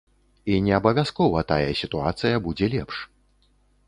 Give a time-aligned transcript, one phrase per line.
[0.51, 2.97] І не абавязкова тая сітуацыя будзе лепш.